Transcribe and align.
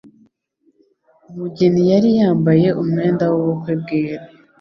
Umugeni 1.29 1.81
yari 1.91 2.09
yambaye 2.19 2.67
umwenda 2.81 3.23
w'ubukwe 3.33 3.71
bwera. 3.81 4.25